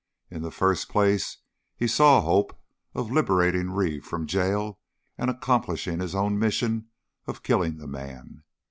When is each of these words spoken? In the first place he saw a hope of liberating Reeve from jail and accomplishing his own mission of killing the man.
In 0.31 0.41
the 0.41 0.49
first 0.49 0.89
place 0.89 1.37
he 1.75 1.85
saw 1.85 2.17
a 2.17 2.21
hope 2.21 2.59
of 2.95 3.11
liberating 3.11 3.69
Reeve 3.69 4.03
from 4.03 4.25
jail 4.25 4.79
and 5.15 5.29
accomplishing 5.29 5.99
his 5.99 6.15
own 6.15 6.39
mission 6.39 6.87
of 7.27 7.43
killing 7.43 7.77
the 7.77 7.85
man. 7.85 8.41